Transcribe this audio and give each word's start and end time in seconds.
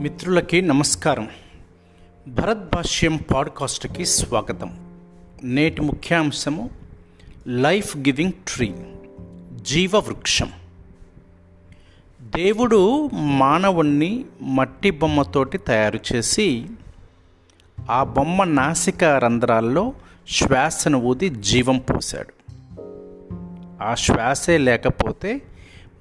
మిత్రులకి 0.00 0.62
నమస్కారం. 0.62 1.28
భరత్ 2.28 2.74
భాష్యం 2.74 3.16
పాడ్కాస్ట్కి 3.16 4.06
స్వాగతం. 4.06 4.80
నేటి 5.44 5.80
ముఖ్యాంశము 5.80 6.70
లైఫ్ 7.46 7.96
గివింగ్ 7.96 8.32
ట్రీ 8.32 8.74
జీవవృక్షం. 9.62 10.50
దేవుడు 12.22 13.10
మానవుణ్ణి 13.12 14.24
మట్టి 14.42 14.90
బొమ్మతోటి 14.90 15.58
తయారు 15.58 16.00
చేసి 16.12 16.66
ఆ 17.90 18.04
బొమ్మ 18.04 18.44
నాసిక 18.44 19.04
రంధ్రాల్లో 19.04 19.92
శ్వాసను 20.28 20.98
ఊది 20.98 21.28
జీవం 21.28 21.78
పోశాడు. 21.78 22.52
ఆ 23.82 23.94
శ్వాసే 23.94 24.58
లేకపోతే 24.58 25.42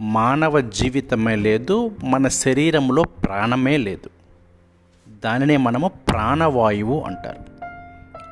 మానవ 0.02 0.60
జీవితమే 0.61 1.36
లేదు 1.36 1.92
మన 2.04 2.28
శరీరంలో 2.28 3.04
ప్రాణమే 3.04 3.78
లేదు. 3.78 4.10
దానినే 5.25 5.57
మనము 5.57 5.87
ప్రాణవాయువు 5.87 7.01
అంటారు. 7.01 7.39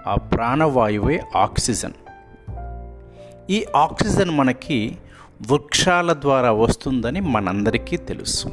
ఆ 0.09 0.15
ప్రాణవాయువే 0.15 1.23
ఆక్సిజన్. 1.35 1.91
ఈ 3.49 3.65
ఆక్సిజన్ 3.75 4.29
మనకి 4.29 4.97
వృక్షాల 5.51 6.13
ద్వారా 6.13 6.51
వస్తుందని 6.51 7.19
మనందరికీ 7.19 7.97
తెలుసు. 7.97 8.47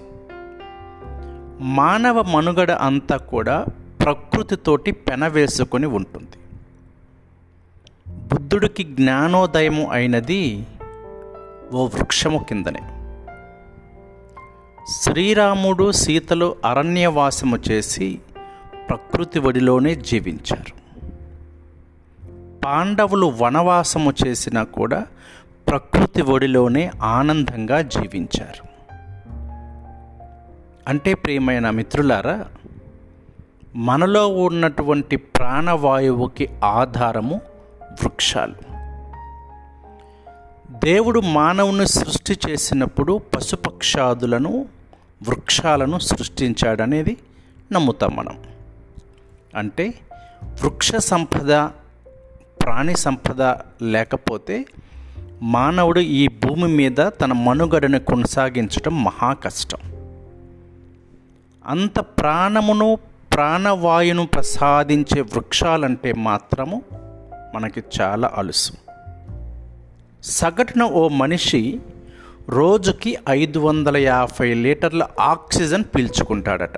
మానవ 1.61 2.23
మనుగడ 2.23 2.71
అంతా 2.71 3.17
కూడా 3.17 3.67
ప్రకృతితోటి 4.01 4.93
పెనవేసుకొని 4.93 5.87
ఉంటుంది. 5.87 6.65
బుద్ధుడికి 8.09 8.85
జ్ఞానోదయం 8.85 9.87
అయినది 9.87 10.67
ఓ 11.73 11.87
వృక్షము 11.87 12.47
కిందనే. 12.49 13.02
శ్రీరాముడు 14.89 15.93
సీతలు 15.93 16.57
అరణ్యవాసము 16.65 17.59
చేసి 17.71 18.19
ప్రకృతి 18.89 19.39
ఒడిలోనే 19.39 19.95
జీవించారు. 19.95 20.83
పాండవులు 22.65 23.35
వనవాసము 23.41 24.13
చేసినా 24.27 24.65
కూడా 24.65 25.07
ప్రకృతి 25.69 26.23
ఒడిలోనే 26.23 26.91
ఆనందంగా 27.03 27.83
జీవించారు. 27.83 28.73
అంటే 30.89 31.15
ప్రియమైన 31.15 31.71
మిత్రులారా 31.71 32.45
మనలో 33.77 34.29
ఉన్నటువంటి 34.29 35.17
ప్రాణవాయువుకి 35.17 36.49
ఆధారము 36.65 37.41
వృక్షాలు. 38.03 38.72
దేవుడు 40.73 41.21
మానవుని 41.21 41.87
సృష్టి 41.87 42.39
చేసినప్పుడు 42.49 43.21
పశుపక్షాదులను 43.37 44.67
వృక్షాలను 45.29 45.99
సృష్టించాడనేది 45.99 47.17
నమ్ముతాం 47.73 48.17
మనం. 48.17 48.39
అంటే 49.57 49.95
వృక్ష 50.43 50.95
సంపద 50.95 51.49
ప్రాణి 52.63 52.97
సంపద 52.97 53.43
లేకపోతే 53.83 54.65
మానవుడు 55.43 56.01
ఈ 56.01 56.29
భూమి 56.29 56.69
మీద 56.69 56.97
తన 57.01 57.33
మనుగడను 57.33 58.01
కొనసాగించడం 58.01 59.05
మహా 59.05 59.33
కష్టం. 59.33 59.79
అంత 61.67 62.01
ప్రాణమును 62.01 62.99
ప్రాణవాయును 63.35 64.27
ప్రసాదించే 64.27 65.21
వృక్షాలంటే 65.21 66.13
మాత్రము 66.13 66.83
మనకి 67.55 67.83
చాలా 68.01 68.31
అలుసు. 68.35 68.73
సగటున 70.25 70.83
ఓ 70.83 71.09
మనిషి 71.09 71.81
రోజుకి 72.49 73.19
ఐదు 73.29 73.59
వందల 73.59 73.97
యాభై 73.97 74.55
లీటర్ల 74.55 75.09
ఆక్సిజన్ 75.21 75.85
పీల్చుకుంటాడట. 75.85 76.73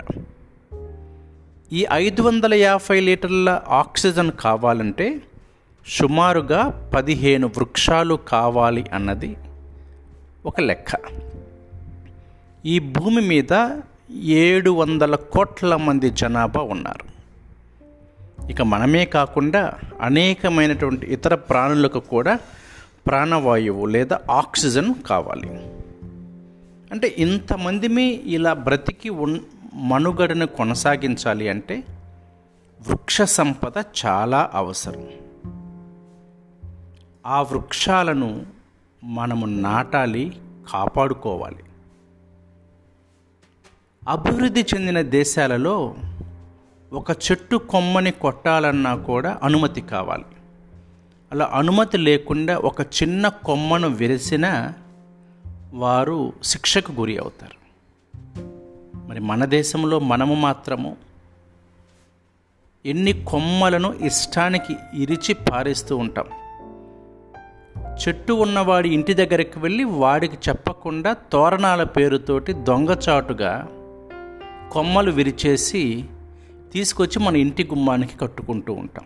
ఈ 1.72 1.86
ఐదు 1.92 2.22
వందల 2.22 2.54
యాభై 2.54 3.00
లీటర్ల 3.00 3.62
ఆక్సిజన్ 3.68 4.30
కావాలంటే 4.30 5.22
సుమారుగా 5.86 6.90
పదిహేను 6.94 7.46
వృక్షాలు 7.46 8.14
కావాలి 8.14 8.84
అన్నది 8.92 9.36
ఒక 10.46 10.60
లెక్క. 10.60 10.92
ఈ 12.66 12.78
భూమి 12.78 13.22
మీద 13.22 13.80
ఏడు 14.22 14.70
వందల 14.70 15.14
కోట్ల 15.14 15.76
మంది 15.76 16.10
జనాభా 16.10 16.60
ఉన్నారు. 16.60 17.14
ఇక 18.50 18.62
మనమే 18.62 19.04
కాకుండా 19.04 19.74
అనేకమైనటువంటి 20.00 21.06
ఇతర 21.06 21.34
ప్రాణులకు 21.34 21.98
కూడా 21.98 22.38
ప్రాణవాయువు 23.06 23.86
లేదా 23.86 24.20
ఆక్సిజన్ 24.30 24.94
కావాలి. 25.06 25.48
అంటే 26.92 27.14
ఇంతమందిమి 27.18 28.04
ఇలా 28.04 28.52
బ్రతికి 28.52 29.08
ఉన్ 29.08 29.38
మనుగడను 29.74 30.46
కొనసాగించాలి 30.46 31.48
అంటే 31.48 31.84
వృక్ష 32.88 33.22
సంపద 33.22 33.82
చాలా 34.06 34.50
అవసరం. 34.54 35.08
ఆ 37.26 37.42
వృక్షాలను 37.42 38.46
మనము 39.04 39.46
నాటాలి 39.46 40.40
కాపాడుకోవాలి. 40.68 41.62
అభివృద్ధి 44.08 44.64
చెందిన 44.74 45.00
దేశాలలో 45.00 45.94
ఒక 46.92 47.10
చెట్టు 47.10 47.56
కొమ్మని 47.56 48.10
కొట్టాలన్నా 48.10 48.96
కూడా 48.96 49.40
అనుమతి 49.42 49.80
కావాలి. 49.80 50.24
అలా 51.32 51.50
అనుమతి 51.54 51.98
లేకుండా 51.98 52.58
ఒక 52.58 52.80
చిన్న 52.80 53.28
కొమ్మను 53.28 53.88
విరిసిన 53.88 54.72
వారు 55.74 56.32
శిక్షకు 56.42 56.92
గురి 56.92 57.18
అవుతారు. 57.18 57.64
మరి 59.08 59.20
మన 59.20 59.44
దేశంలో 59.44 59.98
మనము 59.98 60.34
మాత్రము 60.34 60.96
ఎన్ని 62.86 63.24
కొమ్మలను 63.24 63.94
ఇష్టానికి 64.02 64.76
ఇరిచి 64.94 65.34
పారేస్తూ 65.34 65.96
ఉంటాం. 65.96 66.24
చెట్టు 67.94 68.32
ఉన్నవాడి 68.32 68.88
ఇంటి 68.88 69.14
దగ్గరికి 69.14 69.58
వెళ్ళి 69.58 69.84
వాడికి 69.84 70.36
చెప్పకుండా 70.48 71.16
తోరణాల 71.32 71.84
పేరుతోటి 71.84 72.52
దొంగచాటుగా 72.52 73.68
కొమ్మలు 74.72 75.12
విరిచేసి 75.12 76.04
తీసుకొచ్చి 76.72 77.22
మన 77.22 77.36
ఇంటి 77.36 77.64
గుమ్మానికి 77.64 78.18
కట్టుకుంటూ 78.18 78.72
ఉంటాం. 78.72 79.04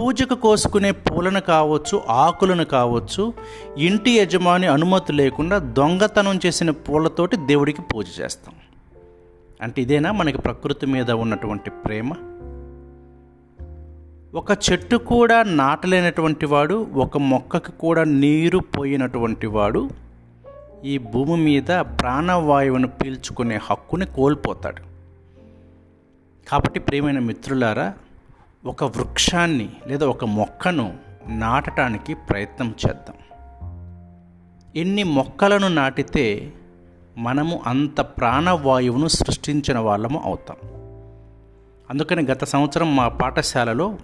పూజకు 0.00 0.34
కోసుకునే 0.34 0.90
పూలను 0.90 1.40
కావచ్చు 1.40 2.02
ఆకులను 2.08 2.64
కావచ్చు 2.64 3.32
ఇంటి 3.78 4.10
యజమాని 4.10 4.66
అనుమతి 4.66 5.12
లేకుండా 5.12 5.58
దొంగతనం 5.58 6.40
చేసిన 6.46 6.70
పూలతోటి 6.70 7.36
దేవుడికి 7.36 7.82
పూజ 7.82 8.06
చేస్తాం. 8.20 8.54
అంటే 9.62 9.82
ఇదేనా? 9.82 10.12
మనకి 10.12 10.38
ప్రకృతి 10.38 10.86
మీద 10.86 11.10
ఉన్నటువంటి 11.10 11.70
ప్రేమ. 11.70 12.12
ఒక 14.34 14.58
చెట్టు 14.72 14.96
కూడా 14.96 15.42
నాటలేనటువంటి 15.42 16.46
వాడు 16.46 16.86
ఒక 16.94 17.18
మొక్కకు 17.18 17.70
కూడా 17.70 18.04
నీరు 18.04 18.58
పోయినటువంటి 18.58 19.46
వాడు 19.46 19.90
ఈ 20.84 20.98
భూమి 20.98 21.36
మీద 21.36 21.80
ప్రాణవాయువును 21.80 22.88
పీల్చుకునే 22.88 23.58
హక్కుని 23.62 24.06
కోల్పోతాడు. 24.06 24.82
కాబట్టి 26.50 26.80
ప్రేమైన 26.80 27.18
మిత్రులారా 27.18 27.94
ఒక 28.64 28.84
వృక్షాన్ని 28.84 29.68
లేదా 29.86 30.06
ఒక 30.06 30.24
మొక్కను 30.24 30.94
నాటడానికి 31.26 32.14
ప్రయత్నం 32.14 32.74
చేద్దాం. 32.86 33.16
ఎన్ని 34.76 35.02
మొక్కలను 35.02 35.68
నాటితే 35.68 36.52
మనము 37.18 37.60
అంత 37.66 38.00
ప్రాణవాయువును 38.00 39.08
సృష్టించిన 39.08 39.78
వాళ్ళము 39.78 40.22
అవుతాం. 40.24 40.56
అందుకని 41.90 42.26
గత 42.26 42.44
సంవత్సరం 42.44 42.96
మా 42.96 43.08
పాఠశాలలో 43.08 43.98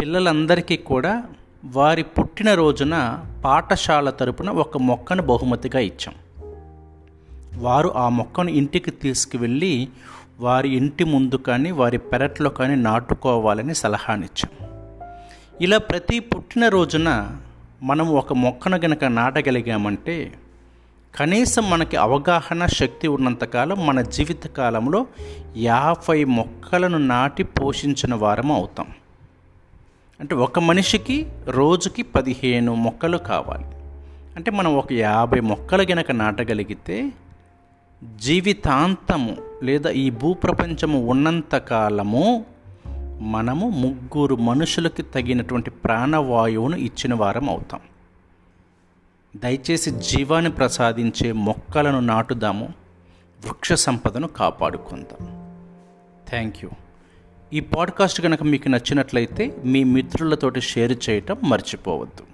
పిల్లలందరికీ 0.00 0.76
కూడా 0.76 1.24
వారి 1.64 2.02
పుట్టినరోజున 2.02 3.24
పాఠశాల 3.44 4.10
తరపున 4.10 4.50
ఒక 4.50 4.78
మొక్కను 4.78 5.22
బహుమతిగా 5.22 5.80
ఇచ్చాం. 5.80 6.14
వారు 7.62 7.88
ఆ 7.96 8.08
మొక్కను 8.08 8.50
ఇంటికి 8.50 8.90
తీసుకువెళ్ళి 8.90 9.88
వారి 10.42 10.68
ఇంటి 10.68 11.04
ముందు 11.04 11.34
కానీ 11.34 11.70
వారి 11.70 11.98
పెరట్లో 11.98 12.50
కానీ 12.50 12.74
నాటుకోవాలని 12.74 13.74
సలహానిచ్చాం. 13.74 14.68
ఇలా 15.60 15.78
ప్రతి 15.78 16.20
పుట్టినరోజున 16.20 17.36
మనం 17.82 18.08
ఒక 18.08 18.32
మొక్కను 18.32 18.76
గనక 18.76 19.04
నాటగలిగామంటే 19.04 20.32
కనీసం 21.16 21.70
మనకి 21.70 21.96
అవగాహన 21.96 22.66
శక్తి 22.66 23.08
ఉన్నంతకాలం 23.08 23.86
మన 23.86 24.02
జీవిత 24.02 24.46
కాలంలో 24.46 25.06
యాభై 25.56 26.24
మొక్కలను 26.24 26.98
నాటి 26.98 27.42
పోషించిన 27.42 28.14
వారం 28.14 28.52
అవుతాం. 28.52 28.86
అంటే 30.20 30.34
ఒక 30.34 30.58
మనిషికి 30.58 31.26
రోజుకి 31.46 32.02
పదిహేను 32.02 32.74
మొక్కలు 32.74 33.18
కావాలి. 33.18 33.64
అంటే 34.36 34.50
మనం 34.50 34.76
ఒక 34.76 34.92
యాభై 34.92 35.40
మొక్కలు 35.40 35.82
గనక 35.82 36.10
నాటగలిగితే 36.10 37.12
జీవితాంతము 38.02 39.36
లేదా 39.62 39.90
ఈ 39.90 40.10
భూప్రపంచము 40.10 41.06
ఉన్నంత 41.06 41.56
కాలము 41.56 42.44
మనము 43.20 43.68
ముగ్గురు 43.68 44.36
మనుషులకి 44.36 45.02
తగినటువంటి 45.02 45.70
ప్రాణవాయువును 45.70 46.76
ఇచ్చిన 46.76 47.14
వారం 47.14 47.50
అవుతాం. 47.50 47.80
దయచేసి 49.36 49.90
జీవాన్ని 49.90 50.50
ప్రసాదించే 50.50 51.32
మొక్కలను 51.32 52.00
నాటుదాము 52.00 52.64
వృక్ష 53.46 53.72
సంపదను 53.72 54.28
కాపాడుకుందాం. 54.28 55.26
థ్యాంక్ 56.28 56.64
యూ 56.64 56.70
ఈ 57.52 57.60
పాడ్కాస్ట్ 57.60 58.22
కనుక 58.22 58.42
మీకు 58.42 58.68
నచ్చినట్లయితే 58.68 59.56
మీ 59.64 59.84
మిత్రులతోటి 59.84 60.60
షేర్ 60.60 61.10
చేయటం 61.10 61.36
మర్చిపోవద్దు. 61.44 62.31